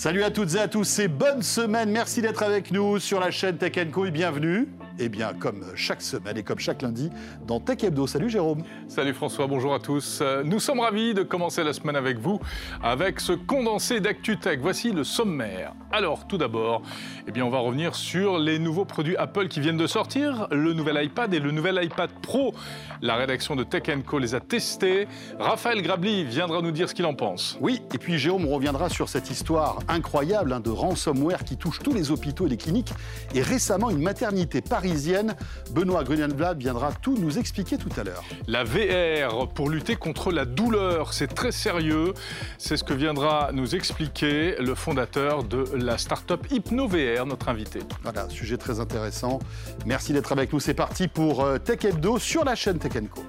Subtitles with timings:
[0.00, 1.90] Salut à toutes et à tous et bonne semaine.
[1.90, 4.66] Merci d'être avec nous sur la chaîne Tech Co et bienvenue.
[5.02, 7.08] Eh bien, comme chaque semaine et comme chaque lundi,
[7.46, 8.06] dans Tech Hebdo.
[8.06, 8.64] Salut Jérôme.
[8.86, 10.22] Salut François, bonjour à tous.
[10.44, 12.38] Nous sommes ravis de commencer la semaine avec vous,
[12.82, 14.60] avec ce condensé d'ActuTech.
[14.60, 15.72] Voici le sommaire.
[15.90, 16.82] Alors, tout d'abord,
[17.26, 20.74] eh bien, on va revenir sur les nouveaux produits Apple qui viennent de sortir, le
[20.74, 22.52] nouvel iPad et le nouvel iPad Pro.
[23.00, 25.08] La rédaction de Tech Co les a testés.
[25.38, 27.56] Raphaël Grabli viendra nous dire ce qu'il en pense.
[27.62, 31.94] Oui, et puis Jérôme reviendra sur cette histoire incroyable hein, de ransomware qui touche tous
[31.94, 32.92] les hôpitaux et les cliniques.
[33.34, 35.36] Et récemment, une maternité parisienne
[35.70, 38.24] Benoît Grunenblad viendra tout nous expliquer tout à l'heure.
[38.48, 42.12] La VR pour lutter contre la douleur, c'est très sérieux.
[42.58, 47.80] C'est ce que viendra nous expliquer le fondateur de la start-up HypnoVR, notre invité.
[48.02, 49.38] Voilà, sujet très intéressant.
[49.86, 50.58] Merci d'être avec nous.
[50.58, 53.22] C'est parti pour euh, Tech Hebdo sur la chaîne Tech Co.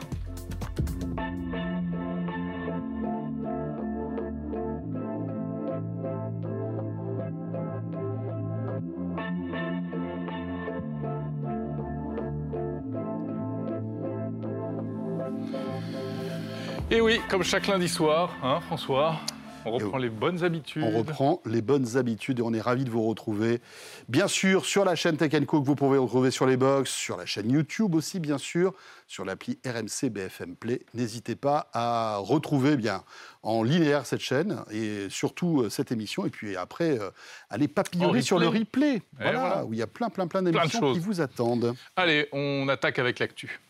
[17.32, 19.16] comme chaque lundi soir, hein, François,
[19.64, 20.84] on reprend les bonnes habitudes.
[20.84, 23.62] On reprend les bonnes habitudes et on est ravis de vous retrouver.
[24.10, 27.16] Bien sûr, sur la chaîne Tech Co que vous pouvez retrouver sur les box, sur
[27.16, 28.74] la chaîne YouTube aussi, bien sûr,
[29.08, 30.82] sur l'appli RMC BFM Play.
[30.94, 33.02] N'hésitez pas à retrouver bien
[33.44, 36.26] en linéaire cette chaîne et surtout euh, cette émission.
[36.26, 37.12] Et puis après, euh,
[37.50, 39.04] aller papillonner sur le replay.
[39.18, 41.76] Voilà, où il y a plein, plein, plein d'émissions qui vous attendent.
[41.96, 43.62] Allez, on attaque avec l'actu.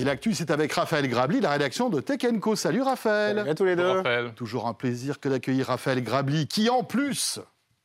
[0.00, 2.56] Et l'actu, c'est avec Raphaël Grabli, la rédaction de Tech Co.
[2.56, 3.36] Salut Raphaël.
[3.36, 4.02] Salut à tous les deux.
[4.34, 7.38] Toujours un plaisir que d'accueillir Raphaël Grabli, qui en plus,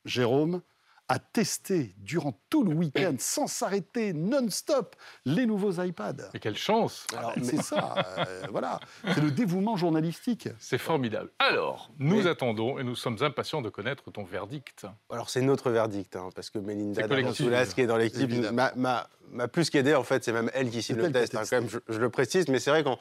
[0.06, 0.62] Jérôme,
[1.08, 6.30] a testé durant tout le week-end, sans s'arrêter, non-stop, les nouveaux iPads.
[6.34, 7.06] Mais quelle chance
[7.44, 8.80] C'est ça, euh, voilà.
[9.14, 10.50] C'est le dévouement journalistique.
[10.60, 11.30] C'est formidable.
[11.38, 14.88] Alors, nous attendons et nous sommes impatients de connaître ton verdict.
[15.12, 19.70] Alors, c'est notre verdict, hein, parce que Melinda Dansoulas, qui est dans l'équipe, m'a plus
[19.70, 20.24] qu'aidé, en fait.
[20.24, 22.48] C'est même elle qui signe le test, hein, quand même, je, le précise.
[22.48, 22.98] Mais c'est vrai qu'on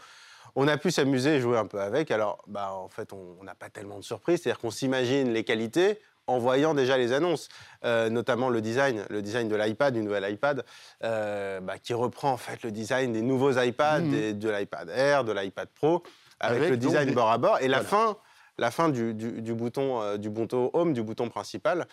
[0.57, 2.11] on a pu s'amuser et jouer un peu avec.
[2.11, 4.43] Alors, bah, en fait, on n'a pas tellement de surprises.
[4.43, 7.49] C'est-à-dire qu'on s'imagine les qualités, en voyant déjà les annonces,
[7.85, 10.65] euh, notamment le design, le design de l'iPad, du nouvel iPad,
[11.03, 14.33] euh, bah, qui reprend en fait le design des nouveaux iPads, mmh.
[14.35, 16.03] de l'iPad Air, de l'iPad Pro,
[16.41, 18.17] avec, le design bord à bord, et la fin,
[18.59, 19.13] la fin du,
[19.55, 21.87] bouton, euh, du bouton Home, du bouton principal.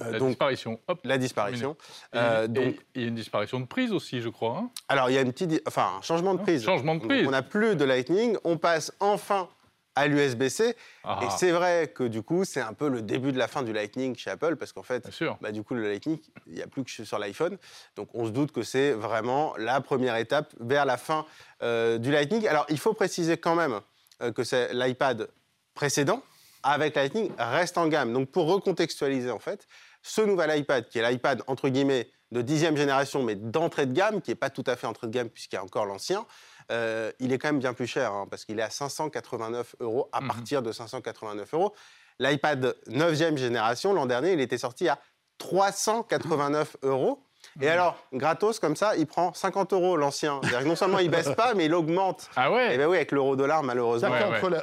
[0.00, 0.80] la disparition.
[0.88, 1.76] Hop, la disparition.
[2.12, 4.58] donc, il y a une disparition de prise aussi, je crois.
[4.58, 4.70] Hein.
[4.88, 6.64] alors, il y a une petite, enfin, un changement de prise.
[6.64, 7.26] Changement de prise.
[7.26, 9.48] on n'a plus de Lightning, on passe enfin
[9.96, 10.76] à l'USB-C.
[11.04, 11.20] Ah.
[11.22, 13.72] Et c'est vrai que du coup, c'est un peu le début de la fin du
[13.72, 15.08] Lightning chez Apple, parce qu'en fait,
[15.40, 17.56] bah, du coup, le Lightning, il n'y a plus que sur l'iPhone.
[17.96, 21.26] Donc on se doute que c'est vraiment la première étape vers la fin
[21.62, 22.46] euh, du Lightning.
[22.46, 23.80] Alors il faut préciser quand même
[24.22, 25.28] euh, que c'est l'iPad
[25.74, 26.22] précédent
[26.62, 28.12] avec Lightning reste en gamme.
[28.12, 29.66] Donc pour recontextualiser en fait,
[30.02, 34.20] ce nouvel iPad, qui est l'iPad entre guillemets de dixième génération, mais d'entrée de gamme,
[34.20, 36.26] qui n'est pas tout à fait entrée de gamme puisqu'il y a encore l'ancien,
[36.70, 40.08] euh, il est quand même bien plus cher, hein, parce qu'il est à 589 euros
[40.12, 40.28] à mhm.
[40.28, 41.74] partir de 589 euros.
[42.18, 44.98] L'iPad 9e génération, l'an dernier, il était sorti à
[45.38, 47.22] 389 euros.
[47.60, 50.40] Et alors, gratos, comme ça, il prend 50 euros l'ancien.
[50.64, 52.28] Non seulement il baisse pas, mais il augmente.
[52.36, 54.10] Ah ouais Et eh bien oui, avec l'euro-dollar, malheureusement.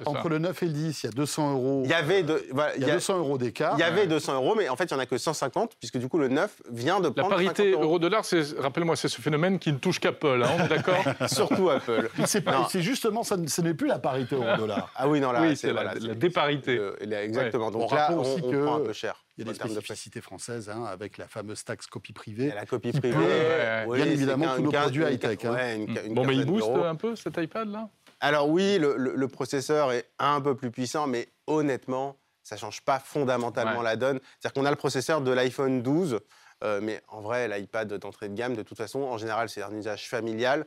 [0.06, 1.82] entre, le 9 et le 10, il y a 200 euros.
[1.86, 3.74] Il y avait, il y a 200 euros d'écart.
[3.78, 5.98] Il y avait 200 euros, mais en fait, il n'y en a que 150, puisque
[5.98, 7.30] du coup, le 9 vient de prendre.
[7.30, 8.24] La parité euro-dollar,
[8.60, 12.10] rappelle-moi, c'est ce phénomène qui ne touche qu'Apple, hein, on est d'accord Surtout Apple.
[12.26, 14.92] C'est justement, ça, ce n'est plus la parité euro-dollar.
[14.96, 16.80] Ah oui, non, là, oui, c'est la, déparité.
[17.02, 17.72] exactement.
[17.72, 19.16] Donc là, on, prend un peu cher.
[19.42, 22.52] Il y a des spécificités françaises, hein, avec la fameuse taxe copie privée.
[22.54, 23.86] la copie privée.
[23.88, 25.46] bien évidemment, tous nos produits high-tech.
[25.46, 25.86] Hein.
[26.10, 27.90] bon, mais il booste un peu cet iPad-là?
[28.20, 33.00] Alors oui, le, processeur est un peu plus puissant, mais honnêtement, ça ne change pas
[33.00, 34.20] fondamentalement la donne.
[34.40, 36.20] C'est-à-dire qu'on a le processeur de l'iPhone 12,
[36.64, 39.74] euh, mais en vrai, l'iPad d'entrée de gamme, de toute façon, en général, c'est un
[39.76, 40.66] usage familial.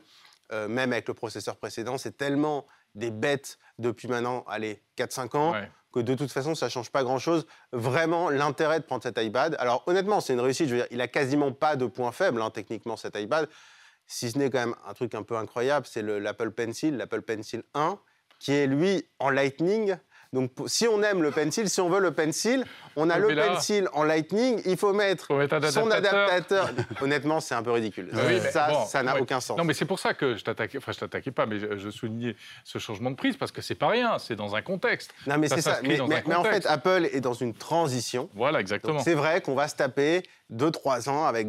[0.51, 5.53] Euh, même avec le processeur précédent, c'est tellement des bêtes depuis maintenant, allez, 4-5 ans,
[5.95, 7.47] que de toute façon, ça change pas grand-chose.
[7.71, 10.67] Vraiment, l'intérêt de prendre cet iPad, alors honnêtement, c'est une réussite.
[10.67, 13.47] Je veux dire, il a quasiment pas de point faible, hein, techniquement, cet iPad.
[14.05, 17.63] Si ce n'est quand même un truc un peu incroyable, c'est l'Apple Pencil, l'Apple Pencil
[17.73, 17.97] 1,
[18.39, 19.95] qui est lui en Lightning.
[20.35, 22.65] Donc, si on aime le pencil, si on veut le pencil,
[22.97, 24.61] on a le pencil en Lightning.
[24.65, 25.29] Il faut mettre,
[25.71, 26.69] son adaptateur.
[27.01, 28.11] Honnêtement, c'est un peu ridicule.
[28.51, 29.57] ça, ça n'a aucun sens.
[29.57, 30.77] Non, mais c'est pour ça que je t'attaquais.
[30.77, 32.35] Enfin, je t'attaquais pas, mais je, soulignais
[32.65, 34.19] ce changement de prise parce que c'est pas rien.
[34.19, 35.13] C'est dans un contexte.
[35.25, 35.79] Non, mais c'est ça.
[35.83, 38.29] Mais, en fait, Apple est dans une transition.
[38.35, 38.99] Voilà, exactement.
[38.99, 40.23] C'est vrai qu'on va se taper
[40.53, 41.47] 2-3 ans avec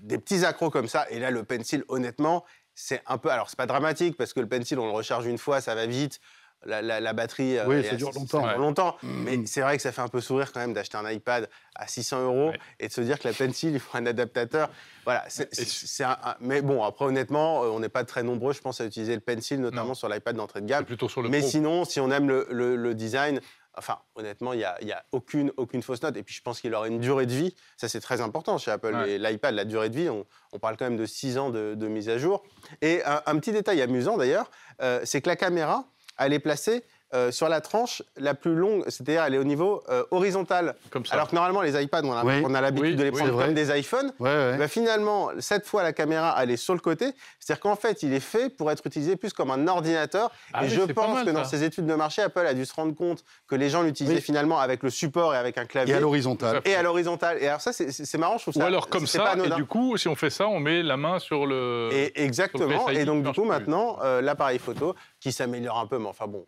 [0.00, 1.06] des petits accros comme ça.
[1.10, 3.30] Et là, le pencil, honnêtement, c'est un peu.
[3.30, 5.86] Alors, c'est pas dramatique parce que le Pencil, on le recharge une fois, ça va
[5.86, 6.20] vite.
[6.64, 7.58] La, batterie.
[7.58, 8.56] Euh, oui, ça dure longtemps.
[8.56, 8.96] longtemps.
[9.02, 9.22] Mm.
[9.24, 11.86] Mais c'est vrai que ça fait un peu sourire quand même d'acheter un iPad à
[11.86, 14.70] 600 euros et de se dire que la Pencil, il faut un adaptateur.
[15.04, 15.24] Voilà.
[15.28, 16.04] c'est
[16.40, 19.20] mais bon, après, honnêtement, euh, on n'est pas très nombreux, je pense, à utiliser le
[19.20, 20.84] Pencil, notamment sur l'iPad d'entrée de gamme.
[20.84, 23.40] Plutôt sur le mais sinon, si on aime le design,
[23.78, 26.16] Enfin, honnêtement, il n'y a, aucune, aucune fausse note.
[26.16, 27.54] Et puis, je pense qu'il aura une durée de vie.
[27.76, 28.92] Ça, c'est très important chez Apple.
[29.06, 30.26] L'iPad, la durée de vie, on,
[30.58, 32.42] parle quand même de 6 ans de, mise à jour.
[32.82, 34.50] Et un, petit détail amusant, d'ailleurs,
[34.82, 35.86] euh, c'est que la caméra,
[36.18, 36.84] elle est placée
[37.14, 40.74] euh, sur la tranche la plus longue, c'est-à-dire elle est au niveau euh, horizontal.
[40.90, 41.14] Comme ça.
[41.14, 44.12] Alors que normalement, les iPads, on a, l'habitude de les prendre comme des iPhones.
[44.20, 47.06] Bah, finalement, cette fois, la caméra, elle est sur le côté.
[47.40, 50.30] C'est-à-dire qu'en fait, il est fait pour être utilisé plus comme un ordinateur.
[50.52, 52.94] Ah et je pense que dans ses études de marché, Apple a dû se rendre
[52.94, 55.94] compte que les gens l'utilisaient finalement avec le support et avec un clavier.
[55.94, 56.60] Et à l'horizontale.
[56.64, 57.38] Et à l'horizontale.
[57.40, 58.60] Et alors ça, c'est marrant, je trouve ça.
[58.60, 61.18] Ou alors comme ça, et du coup, si on fait ça, on met la main
[61.18, 61.88] sur le.
[61.92, 62.88] Et exactement.
[62.88, 66.44] et donc, du coup, maintenant, euh, l'appareil photo qui s'améliore un peu, mais enfin bon,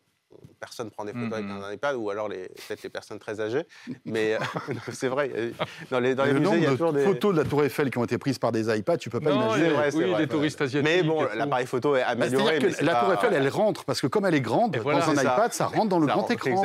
[0.58, 1.64] personne prend des photos avec mm-hmm.
[1.64, 3.64] un iPad, ou alors peut-être les personnes très âgées.
[4.04, 4.38] Mais euh,
[4.92, 5.52] c'est vrai,
[5.90, 7.90] dans les, dans les musées, il y a toujours des photos de la Tour Eiffel
[7.90, 9.70] qui ont été prises par des iPads, tu peux pas imaginer.
[9.70, 10.90] Vrai, oui, des touristes asiatiques.
[10.90, 12.58] Mais bon, l'appareil photo est bah, amélioré.
[12.58, 15.52] que la Tour Eiffel, elle rentre, parce que comme elle est grande, dans un iPad,
[15.52, 16.62] ça rentre dans le grand écran.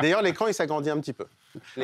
[0.00, 1.26] D'ailleurs, l'écran, il s'agrandit un petit peu.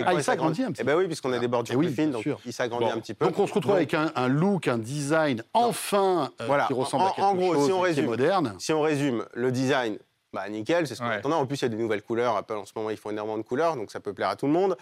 [0.04, 0.82] Ah, il s'agrandit un petit peu.
[0.82, 3.14] Eh ben oui, puisqu'on a des bordures eh plus fines, donc il s'agrandit un petit
[3.14, 3.26] peu.
[3.26, 7.66] Donc on se retrouve avec un look, un design, enfin, euh, qui ressemble à quelque
[7.66, 8.54] chose qui est moderne.
[8.58, 9.98] Si on résume, le design,
[10.38, 11.34] bah, nickel, c'est ce qu'on attendait.
[11.34, 12.36] En plus, il y a des nouvelles couleurs.
[12.36, 14.46] Apple, en ce moment, ils font énormément de couleurs, donc ça peut plaire à tout
[14.46, 14.76] le monde.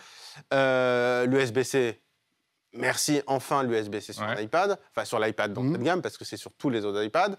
[0.52, 1.98] Euh, L'USB-C,
[2.74, 5.84] merci, enfin l'USB-C sur l'iPad, enfin sur l'iPad dans cette mmh.
[5.84, 7.36] gamme, parce que c'est sur tous les autres iPads.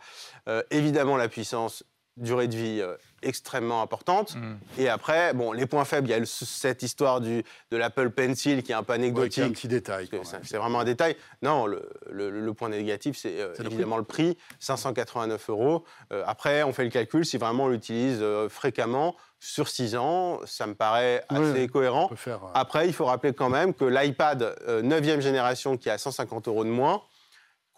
[0.48, 1.84] Euh, évidemment, la puissance,
[2.18, 4.36] durée de vie euh, extrêmement importante.
[4.36, 4.58] Mm.
[4.80, 8.64] Et après, bon, les points faibles, il y a cette histoire du, de l'Apple Pencil
[8.64, 9.44] qui est un peu anecdotique.
[9.44, 10.10] un petit détail.
[10.44, 11.16] C'est vraiment un détail.
[11.42, 15.84] Non, le, le, point négatif, c'est euh, évidemment le prix, 589 euros.
[16.12, 20.66] Euh, après, on fait le calcul, si vraiment on l'utilise fréquemment, sur 6 ans, ça
[20.66, 22.10] me paraît assez cohérent.
[22.56, 26.70] Après, il faut rappeler quand même que l'iPad 9e génération qui a 150 euros de
[26.70, 27.04] moins,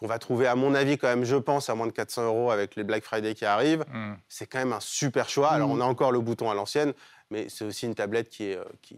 [0.00, 2.50] qu'on va trouver, à mon avis, quand même, je pense, à moins de 400 euros
[2.50, 3.84] avec les Black Friday qui arrivent.
[3.92, 4.14] Hmm.
[4.28, 5.50] C'est quand même un super choix.
[5.50, 5.78] Alors, hmm.
[5.78, 6.94] on a encore le bouton à l'ancienne,
[7.30, 8.96] mais c'est aussi une tablette qui, est, euh, qui,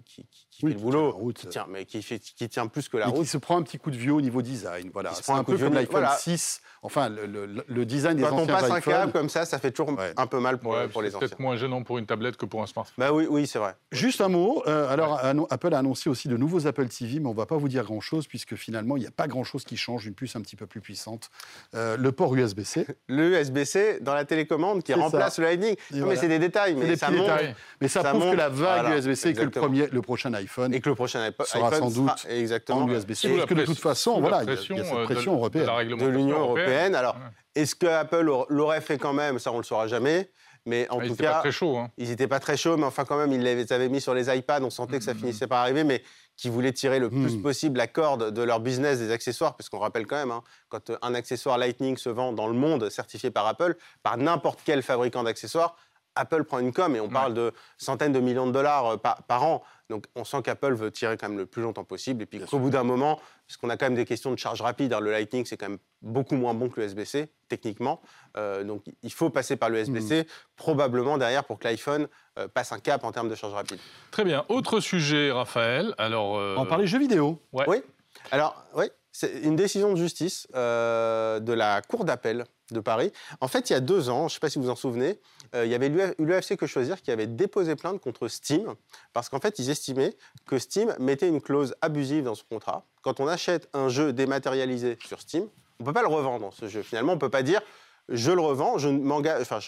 [0.53, 1.39] qui, qui fait le boulot, route.
[1.39, 3.23] qui tient, mais qui, fait, qui tient plus que la route.
[3.23, 4.91] Qui se prend un petit coup de vieux au niveau design.
[4.93, 5.13] Voilà.
[5.15, 6.61] C'est un, peu comme l'iPhone 6.
[6.83, 9.47] Enfin, le, le, le design des Quand anciens Quand on passe un câble comme ça,
[9.47, 11.21] ça fait toujours un peu mal pour, pour les anciens.
[11.21, 12.95] C'est peut-être moins gênant pour une tablette que pour un smartphone.
[12.99, 13.75] Bah oui, oui c'est vrai.
[13.93, 14.63] Juste un mot.
[14.67, 15.21] Euh, alors,
[15.51, 17.85] Apple a annoncé aussi de nouveaux Apple TV, mais on ne va pas vous dire
[17.85, 20.07] grand-chose puisque finalement, il n'y a pas grand-chose qui change.
[20.07, 21.31] Une puce un petit peu plus puissante.
[21.75, 22.87] Euh, le port USB-C.
[23.09, 25.77] Le USB-C dans la télécommande qui remplace le Lightning.
[25.93, 27.33] Non, mais c'est des détails, mais ça montre.
[27.81, 30.89] Mais ça, prouve que la vague USB-C, que le premier, le prochain iPhone, et que
[30.89, 33.29] le prochain iPhone sera sans doute exactement USB-C.
[33.29, 35.67] Parce que de toute façon, voilà, il y, a cette pression européenne.
[35.67, 36.95] De l'Union européenne.
[36.95, 37.17] Alors,
[37.55, 39.39] est-ce que Apple l'aurait fait quand même?
[39.39, 40.31] Ça, on le saura jamais.
[40.65, 41.91] Mais en ah, tout cas, pas très chaud, hein.
[41.99, 44.33] ils n'étaient pas très chauds, mais enfin quand même, ils les avaient mis sur les
[44.33, 44.63] iPads.
[44.63, 45.19] On sentait que ça mm-hmm.
[45.19, 46.05] finissait par arriver, mais
[46.37, 47.43] qui voulaient tirer le plus mm.
[47.43, 50.93] possible la corde de leur business des accessoires, parce qu'on rappelle quand même, hein, quand
[51.03, 55.25] un accessoire Lightning se vend dans le monde certifié par Apple, par n'importe quel fabricant
[55.25, 55.77] d'accessoires,
[56.15, 59.43] Apple prend une com et on parle de centaines de millions de dollars euh, par,
[59.43, 59.63] an.
[59.91, 62.23] Donc on sent qu'Apple veut tirer quand même le plus longtemps possible.
[62.23, 64.61] Et puis qu'au bout d'un moment, parce qu'on a quand même des questions de charge
[64.63, 68.01] rapide, hein, le Lightning c'est quand même beaucoup moins bon que l'USB-C techniquement.
[68.37, 70.25] Euh, donc il faut passer par l'USB-C, hmm.
[70.57, 73.79] probablement derrière pour que l'iPhone euh, passe un cap en termes de charge rapide.
[74.11, 74.45] Très bien.
[74.49, 75.95] Autre sujet, Raphaël.
[75.99, 77.41] Alors, On parlait jeux vidéo.
[77.53, 77.83] Oui.
[78.31, 83.13] Alors, oui, c'est une décision de justice de la Cour d'appel de Paris.
[83.41, 84.77] En fait, il y a deux ans, je ne sais pas si vous vous en
[84.77, 85.21] souvenez,
[85.55, 85.89] euh, il y avait
[86.19, 88.75] l'UFC Que Choisir qui avait déposé plainte contre Steam
[89.13, 90.15] parce qu'en fait, ils estimaient
[90.47, 92.85] que Steam mettait une clause abusive dans ce contrat.
[93.03, 95.45] Quand on achète un jeu dématérialisé sur Steam,
[95.79, 96.83] on ne peut pas le revendre, ce jeu.
[96.83, 97.61] Finalement, on ne peut pas dire
[98.09, 99.59] je le revends, je m'engage, enfin,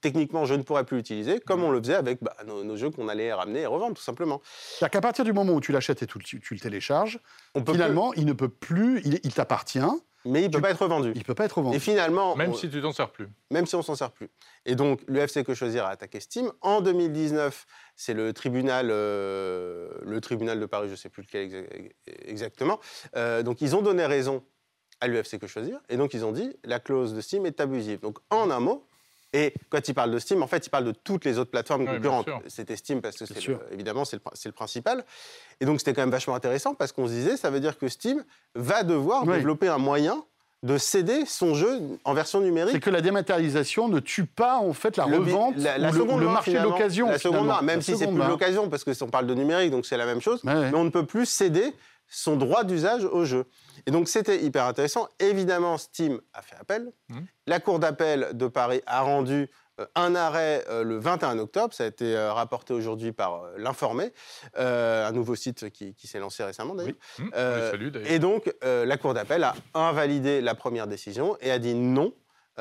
[0.00, 3.08] techniquement, je ne pourrais plus l'utiliser, comme on le faisait avec bah, nos, jeux qu'on
[3.08, 4.40] allait ramener et revendre, tout simplement.
[4.44, 7.20] C'est-à-dire qu'à partir du moment où tu l'achètes et tu, tu, le télécharges,
[7.66, 9.80] finalement, il ne peut plus, il t'appartient,
[10.24, 11.12] mais il ne peut pas être vendu.
[11.14, 11.76] Il ne peut pas être vendu.
[11.76, 12.34] Et finalement...
[12.34, 13.28] Même si tu t'en sers plus.
[13.50, 14.30] Même si on s'en sert plus.
[14.64, 16.50] Et donc, l'UFC Que Choisir a attaqué Steam.
[16.62, 21.92] En 2019, c'est le tribunal, euh, le tribunal de Paris, je ne sais plus lequel
[22.06, 22.80] exactement.
[23.16, 24.42] Euh, donc, ils ont donné raison
[25.00, 25.80] à l'UFC Que Choisir.
[25.88, 28.00] Et donc, ils ont dit, la clause de Steam est abusive.
[28.00, 28.86] Donc, en un mot,
[29.34, 31.86] et quand il parle de Steam, en fait, il parle de toutes les autres plateformes
[31.86, 32.28] concurrentes.
[32.46, 33.34] C'était Steam parce que, c'est
[33.72, 35.04] évidemment, c'est le, principal.
[35.60, 37.88] Et donc, c'était quand même vachement intéressant parce qu'on se disait, ça veut dire que
[37.88, 38.24] Steam
[38.54, 40.22] va devoir développer un moyen
[40.62, 42.72] de céder son jeu en version numérique.
[42.72, 46.26] C'est que la dématérialisation ne tue pas en fait la revente, la, la seconde le,
[46.26, 47.10] marché de l'occasion.
[47.10, 49.84] La seconde main, même si c'est plus l'occasion, parce que on parle de numérique, donc
[49.84, 50.40] c'est la même chose.
[50.44, 51.74] Mais on ne peut plus céder
[52.08, 53.46] son droit d'usage au jeu.
[53.86, 55.08] Et donc c'était hyper intéressant.
[55.18, 56.92] Évidemment, Steam a fait appel.
[57.08, 57.18] Mmh.
[57.46, 61.84] La Cour d'appel de Paris a rendu euh, un arrêt euh, le 21 octobre, ça
[61.84, 64.12] a été euh, rapporté aujourd'hui par l'Informé,
[64.54, 66.94] un nouveau site qui, s'est lancé récemment d'ailleurs.
[67.18, 68.06] Mmh.
[68.06, 72.14] et donc la Cour d'appel a invalidé la première décision et a dit non,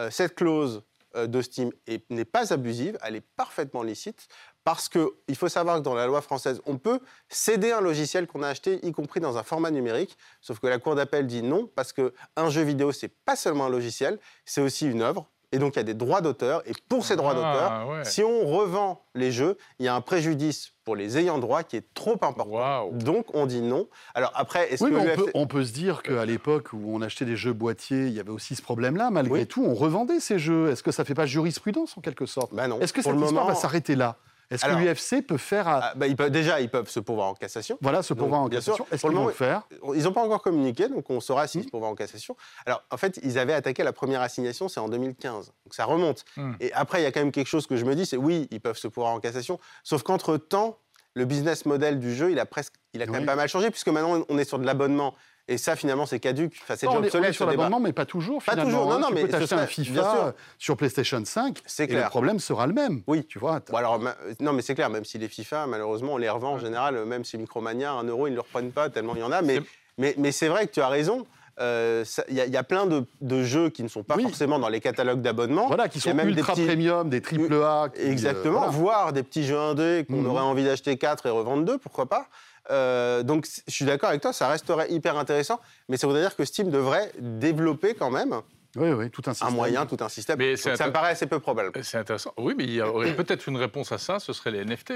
[0.09, 0.83] cette clause
[1.15, 1.71] de Steam
[2.09, 4.27] n'est pas abusive, elle est parfaitement licite.
[4.63, 8.43] Parce qu'il faut savoir que dans la loi française, on peut céder un logiciel qu'on
[8.43, 10.17] a acheté, y compris dans un format numérique.
[10.41, 13.69] Sauf que la Cour d'appel dit non, parce qu'un jeu vidéo, c'est pas seulement un
[13.69, 15.27] logiciel, c'est aussi une œuvre.
[15.53, 16.63] Et donc, il y a des droits d'auteur.
[16.65, 20.01] Et pour ces droits ah, d'auteur, si on revend les jeux, il y a un
[20.01, 22.89] préjudice pour les ayants droit qui est trop important.
[22.91, 23.87] Donc, on dit non.
[24.15, 24.91] Alors après, est-ce que...
[24.91, 28.13] on, peut, on, peut, se dire qu'à l'époque où on achetait des jeux boîtiers, il
[28.13, 29.11] y avait aussi ce problème-là.
[29.11, 30.71] Malgré tout, on revendait ces jeux.
[30.71, 32.51] Est-ce que ça ne fait pas jurisprudence en quelque sorte?
[32.55, 32.79] Bah non.
[32.79, 34.17] Est-ce que cette histoire va s'arrêter là
[34.53, 35.67] est-ce que l'UFC peut faire.
[35.67, 37.77] Ah, bah, déjà, ils peuvent se pourvoir en cassation.
[37.81, 38.85] Voilà, se pourvoir en cassation.
[38.91, 39.63] Est-ce qu'ils vont le faire
[39.95, 42.35] Ils n'ont pas encore communiqué, donc on saura s'ils se pourvoient en cassation.
[42.65, 45.47] Alors, en fait, ils avaient attaqué la première assignation, c'est en 2015.
[45.65, 46.25] Donc ça remonte.
[46.37, 46.53] Hmm.
[46.59, 48.47] Et après, il y a quand même quelque chose que je me dis c'est oui,
[48.51, 49.59] ils peuvent se pourvoir en cassation.
[49.83, 50.77] Sauf qu'entre-temps,
[51.15, 53.69] le business model du jeu, il a, presque, il a quand même pas mal changé,
[53.69, 55.15] puisque maintenant, on est sur de l'abonnement.
[55.49, 56.57] Et ça, finalement, c'est caduque.
[56.63, 57.31] Enfin, c'est obsolète.
[57.31, 58.41] On sur l'abonnement, mais pas toujours.
[58.41, 58.89] Pas toujours.
[58.89, 61.59] Non, non, tu mais peux t'acheter un FIFA sur PlayStation 5.
[61.65, 61.99] C'est clair.
[61.99, 63.01] Et le problème sera le même.
[63.07, 63.25] Oui.
[63.25, 63.59] Tu vois.
[63.69, 63.99] Bon, alors,
[64.39, 64.89] non, mais c'est clair.
[64.89, 67.03] Même si les FIFA, malheureusement, on les revend en général.
[67.05, 69.41] Même si Micromania, un euro, ils ne le reprennent pas tellement il y en a.
[69.41, 69.59] Mais,
[69.97, 71.25] mais, mais c'est vrai que tu as raison.
[71.59, 75.21] Euh, il y, a plein de, jeux qui ne sont pas forcément dans les catalogues
[75.21, 75.67] d'abonnement.
[75.67, 77.89] Voilà, qui sont même ultra des premium, des triple A.
[77.95, 80.27] Exactement, voire des petits jeux indés qu'on mhm.
[80.27, 82.27] aurait envie d'acheter 4 et revendre 2, pourquoi pas.
[82.71, 86.35] Euh, donc, je suis d'accord avec toi, ça resterait hyper intéressant, mais ça voudrait dire
[86.35, 88.41] que Steam devrait développer quand même
[88.75, 89.49] oui, oui, tout un, système.
[89.49, 90.39] un moyen, tout un système.
[90.39, 91.71] Mais ça me paraît assez peu probable.
[91.83, 92.33] C'est intéressant.
[92.37, 94.93] Oui, mais il y aurait peut-être une réponse à ça, ce serait les NFT.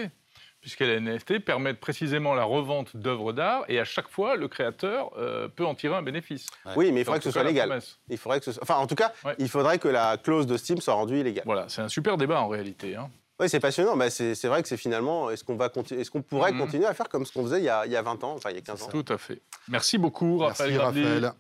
[0.62, 5.12] Puisque les NFT permettent précisément la revente d'œuvres d'art et à chaque fois, le créateur
[5.18, 6.48] euh, peut en tirer un bénéfice.
[6.76, 7.80] Oui, mais il faudrait que ce soit légal.
[8.10, 8.64] Il faudrait que ce soit...
[8.64, 11.46] Enfin, en tout cas, il faudrait que la clause de Steam soit rendue illégale.
[11.46, 12.96] Voilà, c'est un super débat en réalité.
[12.96, 13.10] Hein.
[13.40, 13.96] Oui, c'est passionnant.
[13.96, 16.60] Bah, c'est vrai que c'est finalement, est-ce qu'on va est-ce qu'on pourrait mhm.
[16.60, 18.34] continuer à faire comme ce qu'on faisait il y, a, il y, a, 20 ans,
[18.34, 18.88] enfin il y a 15 ans?
[18.88, 19.42] Tout à fait.
[19.68, 20.72] Merci beaucoup, Raphaël.
[20.72, 21.34] Merci, Raphaël.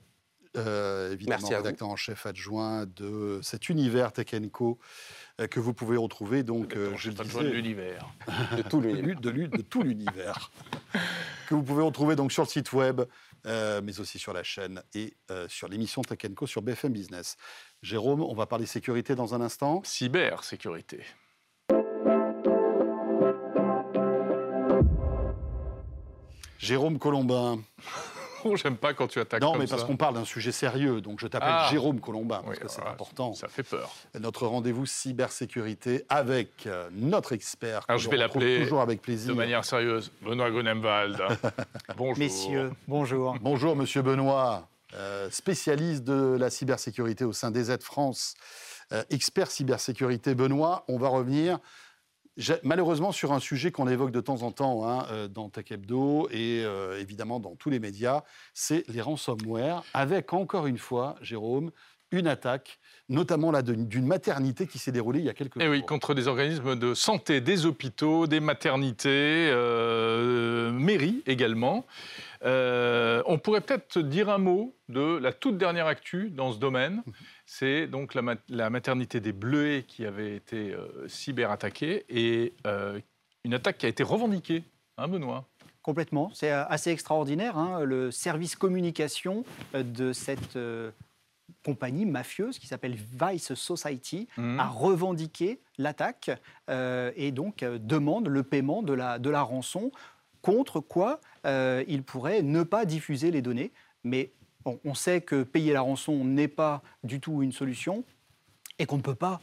[0.55, 4.79] Euh, évidemment, rédacteur en chef adjoint de cet univers Tech Co
[5.45, 8.07] que vous pouvez retrouver donc euh, je disais, de l'univers
[8.55, 10.51] de tout l'univers de, de, tout l'univers
[11.47, 13.01] que vous pouvez retrouver donc sur le site web
[13.45, 15.15] euh, mais aussi sur la chaîne et
[15.47, 17.37] sur l'émission Tech Co sur BFM Business.
[17.81, 19.81] Jérôme, on va parler sécurité dans un instant.
[19.85, 21.03] Cybersécurité.
[26.57, 27.61] Jérôme Colombin.
[28.55, 29.41] J'aime pas quand tu attaques.
[29.41, 31.67] Non, mais parce qu'on parle d'un sujet sérieux, donc je t'appelle ah.
[31.71, 33.33] Jérôme Colombin, parce que c'est important.
[33.33, 33.93] Ça fait peur.
[34.19, 37.83] Notre rendez-vous cybersécurité avec euh, notre expert.
[37.87, 39.33] Alors je vais l'appeler toujours avec plaisir.
[39.33, 41.21] De manière sérieuse, Benoît Grunemwald.
[41.97, 42.17] bonjour.
[42.17, 43.35] Messieurs, bonjour.
[43.41, 48.35] Bonjour, monsieur Benoît, euh, spécialiste de la cybersécurité au sein des aides France,
[48.93, 50.35] euh, expert cybersécurité.
[50.35, 51.59] Benoît, on va revenir
[52.63, 56.27] Malheureusement, sur un sujet qu'on évoque de temps en temps hein, euh, dans Tech Hebdo
[56.31, 61.71] et euh, évidemment dans tous les médias, c'est les ransomware, avec encore une fois, Jérôme,
[62.11, 62.79] une attaque,
[63.09, 65.63] notamment là d'une maternité qui s'est déroulée il y a quelques jours.
[65.63, 71.85] Et oui, contre des organismes de santé, des hôpitaux, des maternités, euh, mairies également.
[72.45, 77.03] Euh, on pourrait peut-être dire un mot de la toute dernière actu dans ce domaine.
[77.47, 82.99] C'est donc la, maternité des Bleuets qui avait été euh, cyberattaquée et euh,
[83.43, 84.63] une attaque qui a été revendiquée,
[84.97, 85.47] hein, Benoît?
[85.81, 86.29] Complètement.
[86.33, 87.57] C'est assez extraordinaire.
[87.57, 90.59] Hein, le service communication de cette
[91.63, 94.59] compagnie mafieuse qui s'appelle Vice Society mmh.
[94.59, 96.29] a revendiqué l'attaque
[96.69, 99.91] et donc demande le paiement de la, de la rançon
[100.41, 103.71] contre quoi euh, il pourrait ne pas diffuser les données.
[104.03, 104.31] Mais
[104.83, 108.03] on sait que payer la rançon n'est pas du tout une solution
[108.79, 109.39] et qu'on ne peut pas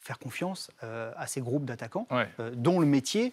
[0.00, 3.32] faire confiance euh, à ces groupes d'attaquants euh, dont le métier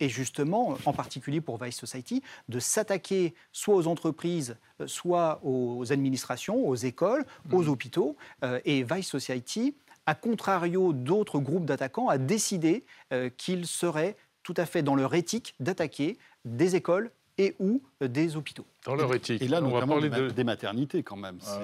[0.00, 4.56] est justement, en particulier pour Vice Society, de s'attaquer soit aux entreprises,
[4.86, 7.54] soit aux administrations, aux écoles, mmh.
[7.54, 8.16] aux hôpitaux.
[8.64, 9.74] et Vice Society,
[10.06, 12.84] à contrario d'autres groupes d'attaquants, a décidé
[13.36, 18.66] qu'il serait tout à fait dans leur éthique d'attaquer des écoles et ou des hôpitaux.
[18.84, 19.40] Dans leur éthique.
[19.40, 20.28] Et là, on va parler de...
[20.28, 21.38] des maternités quand même.
[21.46, 21.60] Ah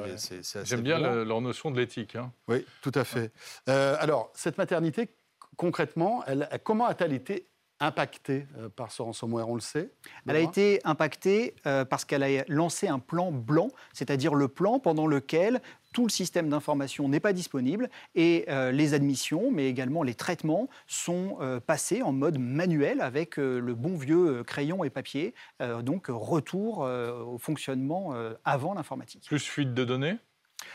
[0.65, 2.17] J'aime bien leur notion de l'éthique.
[2.17, 2.33] Hein.
[2.49, 3.33] Oui, tout à fait.
[3.69, 5.09] Euh, alors, cette maternité,
[5.57, 7.49] concrètement, elle, comment a-t-elle été
[7.81, 9.91] impactée euh, par ce ransomware, on le sait
[10.27, 14.79] Elle a été impactée euh, parce qu'elle a lancé un plan blanc, c'est-à-dire le plan
[14.79, 15.61] pendant lequel
[15.93, 20.69] tout le système d'information n'est pas disponible et euh, les admissions, mais également les traitements
[20.87, 25.35] sont passés en mode manuel avec le bon vieux crayon et papier.
[25.83, 28.15] donc retour au fonctionnement
[28.45, 29.27] avant l'informatique.
[29.29, 30.17] Plus fuite de données?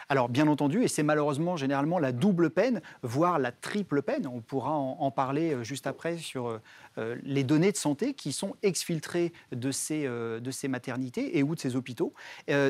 [0.09, 4.41] Alors bien entendu, et c'est malheureusement généralement la double peine, voire la triple peine, on
[4.41, 6.61] pourra en, parler euh, juste après sur euh,
[6.97, 11.55] euh, les données de santé qui sont exfiltrées de ces, de ces maternités et ou
[11.55, 12.13] de ces hôpitaux.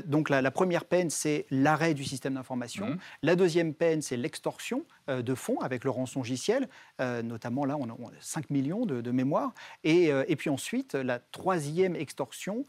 [0.06, 2.88] donc la, première peine, c'est l'arrêt du système d'information.
[2.88, 2.98] Mmh.
[3.24, 6.68] La deuxième peine, c'est l'extorsion de fonds avec le rançongiciel,
[7.00, 9.54] notamment là, on a 5 millions de, de mémoires.
[9.84, 12.66] Et, et, puis ensuite, la troisième extorsion,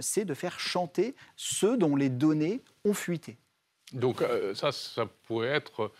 [0.00, 3.36] c'est de faire chanter ceux dont les données ont fuité.
[3.92, 5.92] Donc euh, ça, ça pourrait être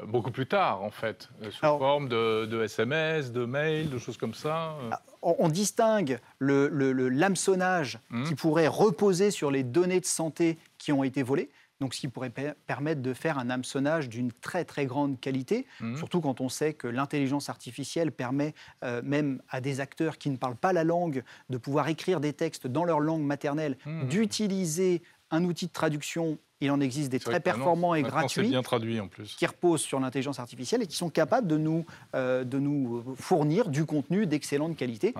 [0.00, 4.16] euh, beaucoup plus tard, en fait, euh, sous forme de, SMS, de mails, de choses
[4.16, 6.68] comme ça ah, on, distingue le,
[7.08, 8.24] l'hameçonnage mmh.
[8.24, 12.08] qui pourrait reposer sur les données de santé qui ont été volées, donc ce qui
[12.08, 12.32] pourrait
[12.66, 15.96] permettre de faire un hameçonnage d'une très très grande qualité, mmh.
[15.96, 18.54] surtout quand on sait que l'intelligence artificielle permet
[19.02, 22.66] même à des acteurs qui ne parlent pas la langue de pouvoir écrire des textes
[22.66, 24.08] dans leur langue maternelle, mmh.
[24.08, 28.98] d'utiliser un outil de traduction il en existe des très performants et gratuits bien traduit
[29.00, 29.36] en plus.
[29.36, 33.68] qui reposent sur l'intelligence artificielle et qui sont capables de nous, euh, de nous fournir
[33.68, 35.14] du contenu d'excellente qualité.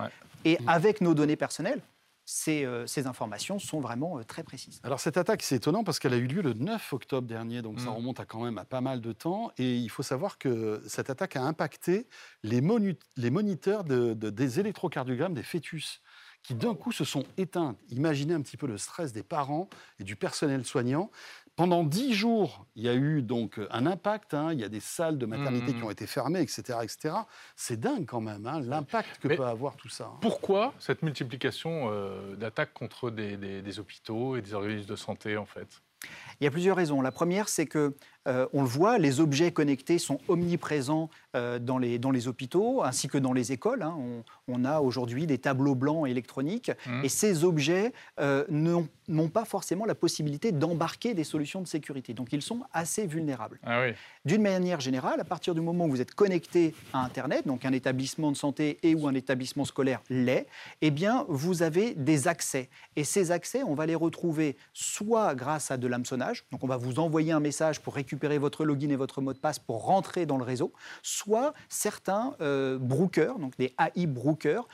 [0.45, 1.81] Et avec nos données personnelles,
[2.25, 4.79] ces, euh, ces, informations sont vraiment euh, très précises.
[4.83, 7.79] Alors cette attaque, c'est étonnant parce qu'elle a eu lieu le 9 octobre dernier, donc
[7.79, 7.95] ça mm.
[7.95, 9.51] remonte à quand même à pas mal de temps.
[9.57, 12.05] Et il faut savoir que cette attaque a impacté
[12.43, 12.61] les,
[13.17, 16.01] les moniteurs de, des électrocardiogrammes des fœtus
[16.43, 17.77] qui d'un coup se sont éteintes.
[17.89, 19.69] Imaginez un petit peu le stress des parents
[19.99, 21.11] et du personnel soignant.
[21.55, 24.33] Pendant dix jours, il y a eu donc un impact.
[24.33, 24.53] Hein.
[24.53, 25.83] il y a des salles de maternité qui mmh.
[25.83, 27.15] ont été fermées, etc., etc.
[27.57, 30.05] C'est dingue quand même hein, l'impact que peut avoir tout ça.
[30.05, 30.17] Hein.
[30.21, 35.45] Pourquoi cette multiplication euh, d'attaques contre des, des hôpitaux et des organismes de santé en
[35.45, 35.81] fait?
[36.39, 37.01] Il y a plusieurs raisons.
[37.01, 37.95] La première, c'est que
[38.27, 42.83] euh, on le voit, les objets connectés sont omniprésents euh, dans, les, dans les hôpitaux
[42.83, 43.81] ainsi que dans les écoles.
[43.81, 43.95] Hein.
[44.47, 47.05] On, a aujourd'hui des tableaux blancs électroniques mmh.
[47.05, 52.13] et ces objets euh, n'ont pas forcément la possibilité d'embarquer des solutions de sécurité.
[52.13, 53.57] Donc ils sont assez vulnérables.
[53.63, 53.85] Ah
[54.25, 57.71] D'une manière générale, à partir du moment où vous êtes connecté à Internet, donc un
[57.71, 60.45] établissement de santé et ou un établissement scolaire l'est,
[60.81, 62.69] eh bien vous avez des accès.
[62.97, 66.77] Et ces accès, on va les retrouver soit grâce à de l'hameçonnage, donc on va
[66.77, 69.85] vous envoyer un message pour récupérer récupérer votre login et votre mot de passe pour
[69.85, 74.67] rentrer dans le réseau, soit certains euh, brokers, donc des AI brokers,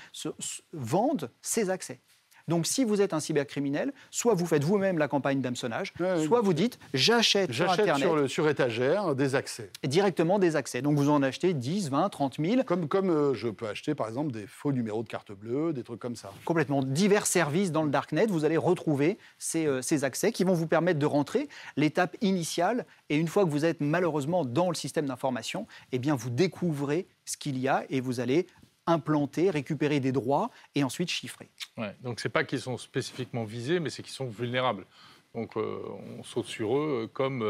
[0.72, 2.00] vendent ces accès.
[2.48, 5.94] Donc, si vous êtes un cybercriminel, soit vous faites vous-même la campagne d'hameçonnage,
[6.26, 7.98] soit vous dites j'achète sur Internet.
[7.98, 9.72] Sur, le, sur étagère des accès.
[9.84, 10.82] Directement des accès.
[10.82, 12.64] Donc, vous en achetez 10, 20, 30 000.
[12.64, 15.84] Comme, comme euh, je peux acheter, par exemple, des faux numéros de carte bleue, des
[15.84, 16.32] trucs comme ça.
[16.46, 16.84] Complètement.
[16.84, 20.68] Divers services dans le Darknet, vous allez retrouver ces, euh, ces accès qui vont vous
[20.68, 21.50] permettre de rentrer.
[21.78, 26.16] L'étape initiale, et une fois que vous êtes malheureusement dans le système d'information, eh bien,
[26.16, 28.46] vous découvrez ce qu'il y a et vous allez
[28.88, 31.50] implanter, récupérer des droits et ensuite chiffrer.
[31.78, 34.86] Ouais, donc ce n'est pas qu'ils sont spécifiquement visés, mais c'est qu'ils sont vulnérables.
[35.34, 35.82] Donc euh,
[36.18, 37.44] on saute sur eux euh, comme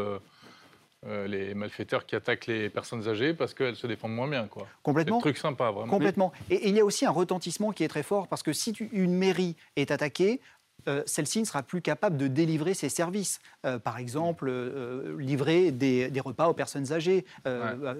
[1.06, 4.48] euh, les malfaiteurs qui attaquent les personnes âgées parce qu'elles se défendent moins bien.
[4.48, 4.66] Quoi.
[4.82, 5.18] Complètement.
[5.18, 5.92] un truc sympa, vraiment.
[5.92, 6.32] Complètement.
[6.50, 9.14] Et, il y a aussi un retentissement qui est très fort parce que si une
[9.14, 10.40] mairie est attaquée,
[10.88, 13.40] euh, celle-ci ne sera plus capable de délivrer ses services.
[13.64, 17.24] Euh, par exemple, euh, livrer des, repas aux personnes âgées,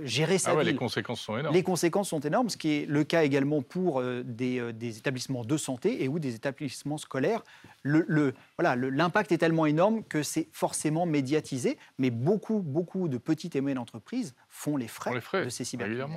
[0.03, 1.55] gérer sa ah ouais, Les conséquences sont énormes.
[1.55, 6.03] Les conséquences sont énormes, ce qui est le cas également pour des, établissements de santé
[6.03, 7.43] et ou des établissements scolaires.
[7.83, 13.55] Le, voilà, l'impact est tellement énorme que c'est forcément médiatisé, mais beaucoup, beaucoup de petites
[13.57, 16.09] et moyennes entreprises font les frais, de ces cybercriminels.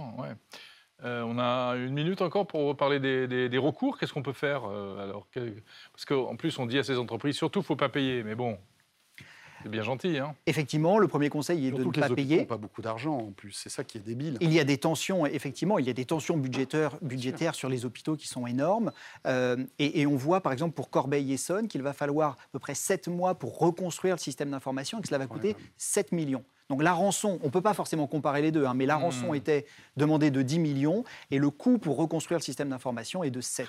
[1.04, 3.98] Euh, on a une minute encore pour parler des, recours.
[3.98, 5.28] Qu'est-ce qu'on peut faire euh, alors
[5.92, 8.24] Parce qu'en plus, on dit à ces entreprises, surtout, il ne faut pas payer.
[8.24, 8.58] Mais bon,
[9.64, 10.18] c'est bien gentil.
[10.18, 12.46] Hein effectivement, le premier conseil est de ne pas payer.
[12.46, 14.38] pas beaucoup d'argent en plus, c'est ça qui est débile.
[14.42, 17.86] Il y a des tensions, effectivement, il y a des tensions budgétaires, budgétaires sur les
[17.86, 18.92] hôpitaux qui sont énormes.
[19.28, 23.08] Euh, et, on voit par exemple pour Corbeil-Essonne qu'il va falloir à peu près 7
[23.10, 26.44] mois pour reconstruire le système d'information et que cela va coûter 7 millions.
[26.70, 29.02] Donc la rançon, on ne peut pas forcément comparer les deux, hein, mais la hmm.
[29.02, 29.66] rançon était
[29.98, 33.68] demandée de 10 millions et le coût pour reconstruire le système d'information est de 7.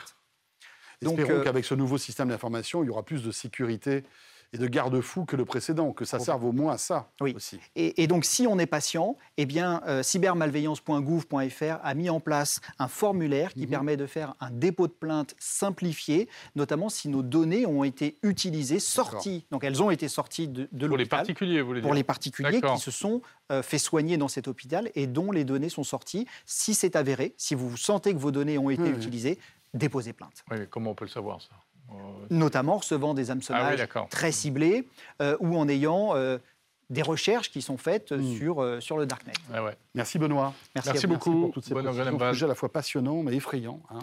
[1.03, 4.05] Donc, Espérons euh, qu'avec ce nouveau système d'information, il y aura plus de sécurité
[4.53, 7.35] et de garde-fous que le précédent, que ça serve au moins à ça oui.
[7.37, 7.61] aussi.
[7.77, 12.89] Et, donc, si on est patient, eh bien, euh, cybermalveillance.gouv.fr a mis en place un
[12.89, 13.71] formulaire qui mhm.
[13.71, 18.81] permet de faire un dépôt de plainte simplifié, notamment si nos données ont été utilisées,
[18.81, 19.47] sorties.
[19.51, 20.89] Donc, elles ont été sorties de, de l'hôpital.
[20.89, 24.17] Pour les particuliers, vous voulez dire Pour les particuliers qui se sont euh, fait soigner
[24.17, 26.27] dans cet hôpital et dont les données sont sorties.
[26.47, 29.39] Si c'est avéré, si vous sentez que vos données ont été utilisées,
[29.75, 30.45] déposez plainte.
[30.51, 31.51] Oui, comment on peut le savoir ça?
[32.31, 34.87] Notamment en recevant des hameçonnages ah très ciblés
[35.21, 36.39] euh, ou en ayant euh,
[36.89, 38.37] des recherches qui sont faites hmm.
[38.37, 39.33] sur, euh, sur le Darknet.
[39.95, 40.55] Merci Benoît.
[40.75, 41.41] Merci, beaucoup.
[41.41, 43.81] pour toutes ces à la fois passionnant mais effrayant.
[43.91, 43.99] Hein.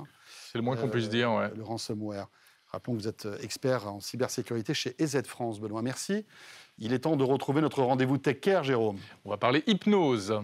[0.52, 1.52] C'est le moins qu'on puisse dire.
[1.56, 2.28] Le ransomware.
[2.68, 5.62] Rappelons que vous êtes expert en cybersécurité chez EZ France.
[5.62, 6.26] Benoît, merci.
[6.80, 8.98] Il est temps de retrouver notre rendez-vous Tech Care, Jérôme.
[9.24, 10.42] On va parler hypnose.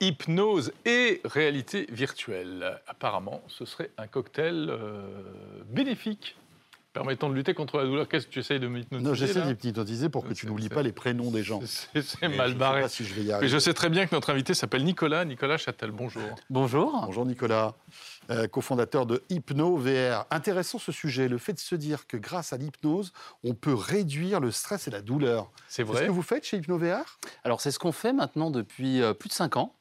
[0.00, 2.80] Hypnose et réalité virtuelle.
[2.86, 5.02] Apparemment, ce serait un cocktail euh,
[5.68, 6.36] bénéfique
[6.96, 8.08] permettant de lutter contre la douleur.
[8.08, 10.82] Qu'est-ce que tu essayes de m'hypnotiser Non, j'essaie de m'hypnotiser pour que tu n'oublies pas
[10.82, 11.60] les prénoms des gens.
[11.66, 12.84] C'est mal barré.
[12.84, 15.26] Je, si je, vais Mais je sais très bien que notre invité s'appelle Nicolas.
[15.26, 16.22] Nicolas Châtel, bonjour.
[16.48, 17.02] Bonjour.
[17.04, 17.74] Bonjour Nicolas,
[18.30, 20.24] euh, cofondateur de Hypno VR.
[20.30, 23.12] Intéressant ce sujet, le fait de se dire que grâce à l'hypnose,
[23.44, 25.50] on peut réduire le stress et la douleur.
[25.68, 25.98] C'est vrai.
[25.98, 29.02] C'est ce que vous faites chez Hypno VR Alors c'est ce qu'on fait maintenant depuis
[29.02, 29.75] euh, plus de 5 ans.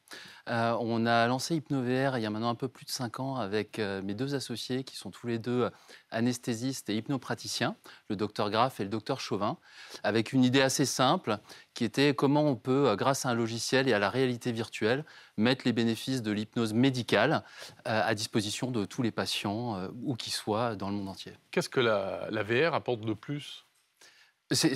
[0.48, 3.38] Euh, on a lancé HypnoVR il y a maintenant un peu plus de 5 ans
[3.38, 5.70] avec euh, mes deux associés qui sont tous les deux euh,
[6.12, 7.76] anesthésistes et hypnopraticiens,
[8.10, 9.58] le docteur Graff et le docteur Chauvin,
[10.04, 11.40] avec une idée assez simple
[11.74, 15.04] qui était comment on peut, grâce à un logiciel et à la réalité virtuelle,
[15.38, 17.44] mettre les bénéfices de l'hypnose médicale
[17.84, 21.34] à disposition de tous les patients, où qu'ils soient, dans le monde entier.
[21.52, 23.66] Qu'est-ce que la, VR apporte de plus?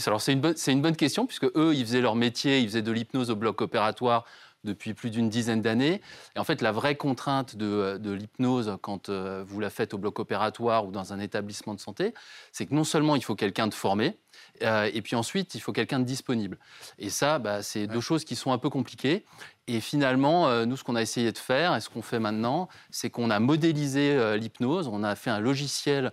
[0.07, 2.91] Alors c'est une, une, bonne question puisque eux ils faisaient leur métier, ils faisaient de
[2.91, 4.25] l'hypnose au bloc opératoire
[4.63, 6.01] depuis plus d'une dizaine d'années.
[6.35, 10.19] Et en fait, la vraie contrainte de, l'hypnose, quand euh, vous la faites au bloc
[10.19, 12.13] opératoire ou dans un établissement de santé,
[12.51, 14.17] c'est que non seulement il faut quelqu'un de formé,
[14.63, 16.57] euh, et puis ensuite, il faut quelqu'un de disponible.
[16.97, 19.25] Et ça, bah, c'est deux choses qui sont un peu compliquées.
[19.67, 22.67] Et finalement, euh, nous, ce qu'on a essayé de faire et ce qu'on fait maintenant,
[22.89, 26.11] c'est qu'on a modélisé l'hypnose, on a fait un logiciel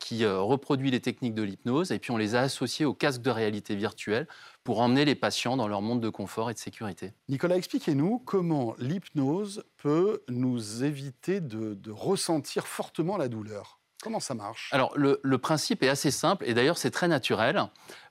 [0.00, 3.30] qui reproduit les techniques de l'hypnose, et puis on les a associés au casque de
[3.30, 4.26] réalité virtuelle
[4.68, 7.14] pour emmener les patients dans leur monde de confort et de sécurité.
[7.30, 13.77] Nicolas, expliquez-nous comment l'hypnose peut nous éviter de, ressentir fortement la douleur.
[14.02, 14.70] Comment ça marche?
[14.72, 17.64] Alors, le, principe est assez simple, et d'ailleurs, c'est très naturel.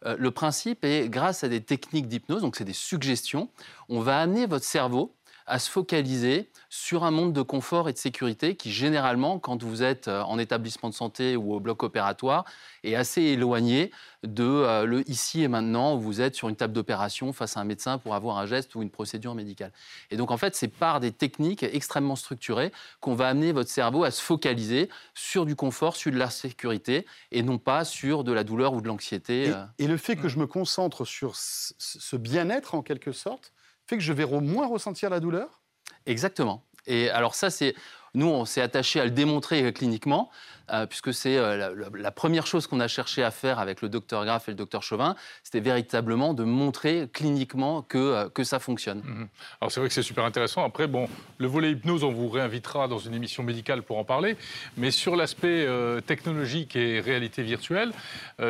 [0.05, 3.49] Euh, le principe est, grâce à des techniques d'hypnose, donc c'est des suggestions,
[3.87, 5.15] on va amener votre cerveau
[5.47, 9.81] à se focaliser sur un monde de confort et de sécurité qui, généralement, quand vous
[9.81, 12.43] êtes euh, en établissement de santé ou au bloc opératoire,
[12.83, 13.91] est assez éloigné
[14.23, 17.61] de euh, le ici et maintenant où vous êtes sur une table d'opération face à
[17.61, 19.71] un médecin pour avoir un geste ou une procédure médicale.
[20.11, 24.03] Et donc, en fait, c'est par des techniques extrêmement structurées qu'on va amener votre cerveau
[24.03, 28.33] à se focaliser sur du confort, sur de la sécurité et non pas sur de
[28.33, 29.45] la douleur ou de l'anxiété.
[29.45, 29.63] Et, euh.
[29.79, 33.53] et, le fait que je me concentre sur ce bien-être, en quelque sorte,
[33.87, 35.61] fait que je vais moins ressentir la douleur?
[36.05, 36.63] Exactement.
[36.85, 37.75] Et alors ça, c'est
[38.13, 40.29] nous, on s'est attaché à le démontrer cliniquement.
[40.71, 44.25] Euh, puisque c'est euh, la, première chose qu'on a cherché à faire avec le docteur
[44.25, 49.01] Graff et le docteur Chauvin, c'était véritablement de montrer cliniquement que, euh, que ça fonctionne.
[49.05, 49.27] Mhm.
[49.61, 50.65] Alors c'est vrai que c'est super intéressant.
[50.65, 54.35] Après, bon, le volet hypnose, on vous réinvitera dans une émission médicale pour en parler.
[54.75, 55.67] Mais sur l'aspect
[56.05, 57.91] technologique et réalité virtuelle,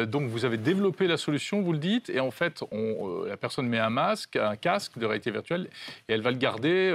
[0.07, 3.67] donc vous avez développé la solution, vous le dites, et en fait, on, la personne
[3.67, 5.69] met un masque, un casque de réalité virtuelle,
[6.07, 6.91] et elle va le garder,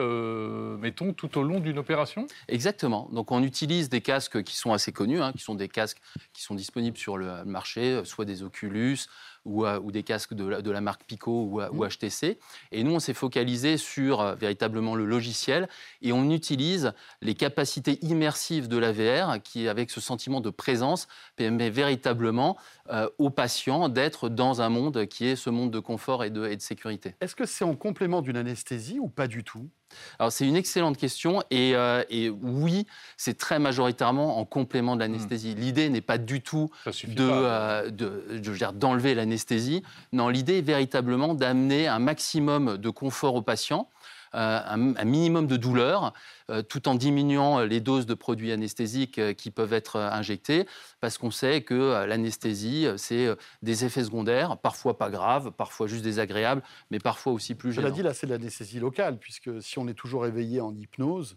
[0.81, 2.27] mettons, tout au long d'une opération?
[2.49, 3.09] Exactement.
[3.13, 6.01] Donc on utilise des casques qui sont assez connus Hein, qui sont des casques
[6.33, 8.99] qui sont disponibles sur le marché, euh, soit des Oculus
[9.45, 12.27] ou, euh, des casques de la, marque Pico ou, HTC.
[12.27, 12.37] Euh, mmh.
[12.73, 15.69] Et nous, on s'est focalisé sur véritablement le logiciel
[16.01, 21.09] et on utilise les capacités immersives de la VR qui, avec ce sentiment de présence,
[21.37, 22.57] permet véritablement
[23.19, 26.57] aux patients d'être dans un monde qui est ce monde de confort et de, et
[26.57, 27.15] de sécurité.
[27.21, 29.69] Est-ce que c'est en complément d'une anesthésie ou pas du tout?
[30.19, 32.03] Alors c'est une excellente question et, euh,
[32.43, 35.55] oui, c'est très majoritairement en complément de l'anesthésie.
[35.55, 35.61] Hmm.
[35.61, 37.91] L'idée n'est pas du tout de, euh,
[38.73, 39.83] d'enlever l'anesthésie.
[40.13, 43.89] Non, l'idée est véritablement d'amener un maximum de confort aux patients
[44.35, 46.15] euh, un, minimum de douleur,
[46.51, 50.67] euh, tout en diminuant les doses de produits anesthésiques euh, qui peuvent être injectés,
[51.01, 53.29] parce qu'on sait que l'anesthésie, c'est
[53.63, 57.89] des effets secondaires, parfois pas graves, parfois juste désagréables, mais parfois aussi plus gênants.
[57.89, 61.37] Cela dit, là, c'est de l'anesthésie locale, puisque si on est toujours éveillé en hypnose,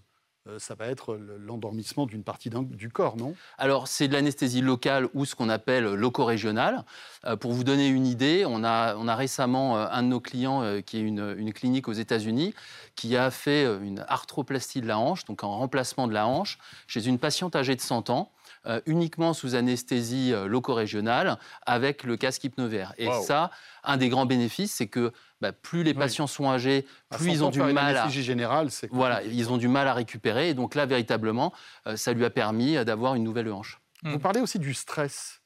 [0.60, 3.36] ça va être l'endormissement d'une partie du corps, non?
[3.58, 6.84] Alors, c'est de l'anesthésie locale ou ce qu'on appelle loco-régionale.
[7.26, 11.02] Euh, pour vous donner une idée, on a, récemment un de nos clients, qui est
[11.02, 12.54] une, une clinique aux États-Unis,
[12.96, 17.06] qui a fait une arthroplastie de la hanche, donc un remplacement de la hanche, chez
[17.08, 18.32] une patiente âgée de 100 ans.
[18.68, 22.94] Euh, uniquement sous anesthésie euh, loco-régionale avec le casque hypnovaire.
[22.98, 23.52] Et ça,
[23.84, 27.52] un des grands bénéfices, c'est que bah, plus les patients sont âgés, plus ils ont
[27.52, 30.50] du mal à générale, voilà, ils ont du mal à récupérer.
[30.50, 31.54] Et donc là, véritablement,
[31.86, 33.80] euh, ça lui a permis d'avoir une nouvelle hanche.
[34.04, 35.42] Vous parlez aussi du stress.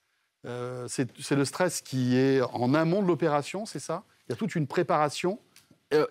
[0.45, 4.03] c'est le stress qui est en amont de l'opération, c'est ça?
[4.27, 5.39] Il y a toute une préparation?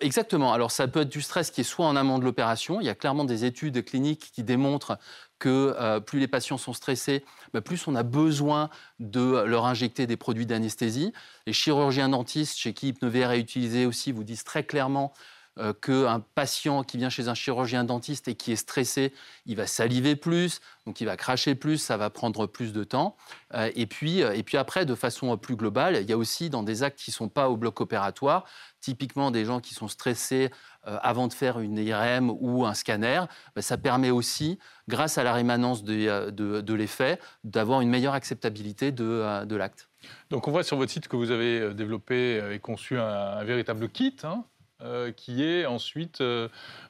[0.01, 0.51] Exactement.
[0.51, 2.81] Alors, ça peut être du stress qui est soit en amont de l'opération.
[2.81, 4.99] Il y a clairement des études cliniques qui démontrent
[5.39, 7.23] que euh, plus les patients sont stressés,
[7.53, 11.13] bah, plus on a besoin de leur injecter des produits d'anesthésie.
[11.47, 15.13] Les chirurgiens dentistes, chez qui HypnoVR est utilisé aussi, vous disent très clairement
[15.59, 19.13] euh, qu'un patient qui vient chez un chirurgien dentiste et qui est stressé,
[19.45, 23.17] il va saliver plus, donc il va cracher plus, ça va prendre plus de temps.
[23.53, 26.63] Euh, et, puis, et puis après, de façon plus globale, il y a aussi dans
[26.63, 28.45] des actes qui ne sont pas au bloc opératoire,
[28.79, 30.49] typiquement des gens qui sont stressés
[30.87, 35.23] euh, avant de faire une IRM ou un scanner, ben, ça permet aussi, grâce à
[35.23, 39.89] la rémanence de, de, l'effet, d'avoir une meilleure acceptabilité de, de l'acte.
[40.29, 44.15] Donc on voit sur votre site que vous avez développé et conçu un, véritable kit.
[44.23, 44.45] Hein
[44.81, 46.47] euh, qui est ensuite euh,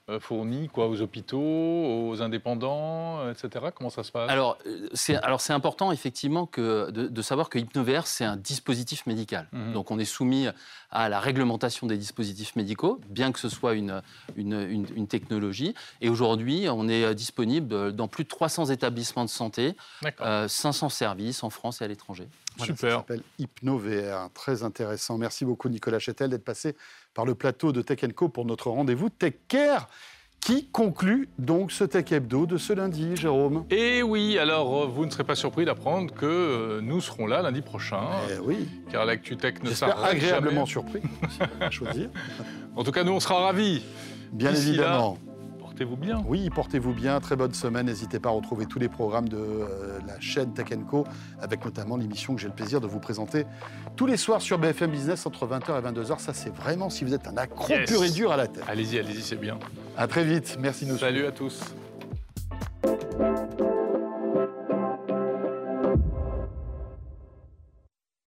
[0.10, 3.65] euh, fourni quoi, aux hôpitaux, aux indépendants, etc.
[3.73, 4.30] Comment ça se passe?
[4.30, 4.60] Alors,
[4.93, 9.47] c'est, alors c'est important effectivement que, de, savoir que HypnoVR, c'est un dispositif médical.
[9.54, 9.73] Mhm.
[9.73, 10.47] Donc on est soumis
[10.91, 14.04] à la réglementation des dispositifs médicaux, bien que ce soit une,
[14.36, 15.73] une, une, technologie.
[16.02, 19.75] Et aujourd'hui, on est disponible dans plus de 300 établissements de santé,
[20.19, 22.28] 500 services en France et à l'étranger.
[22.65, 22.91] Super.
[22.91, 25.17] Ça s'appelle HypnoVR, très intéressant.
[25.17, 26.76] Merci beaucoup Nicolas Chetel d'être passé
[27.13, 29.88] par le plateau de Tech Co pour notre rendez-vous Tech Care
[30.39, 33.65] qui conclut donc ce Tech Hebdo de ce lundi, Jérôme.
[33.69, 37.41] Et oui, alors euh, vous ne serez pas surpris d'apprendre que euh, nous serons là
[37.41, 38.02] lundi prochain.
[38.34, 38.67] Eh oui.
[38.91, 41.02] Car l'ActuTech ne s'arrête agréablement surpris,
[41.60, 42.10] à choisir.
[42.76, 43.84] En tout cas, nous, on sera ravis.
[44.32, 45.17] Bien évidemment
[45.79, 46.21] portez-vous bien.
[46.27, 47.21] Oui, portez-vous bien.
[47.21, 47.85] Très bonne semaine.
[47.85, 51.05] N'hésitez pas à retrouver tous les programmes de euh, la chaîne Tech Co,
[51.41, 53.45] avec notamment l'émission que j'ai le plaisir de vous présenter
[53.95, 56.19] tous les soirs sur BFM Business entre 20h et 22h.
[56.19, 58.63] Ça, c'est vraiment si vous êtes un accro pur et dur à la tête.
[58.67, 59.57] Allez-y, allez-y, c'est bien.
[59.95, 60.57] À très vite.
[60.59, 61.63] Merci de nous Salut à tous.